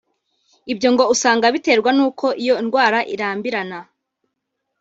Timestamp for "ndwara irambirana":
2.65-3.79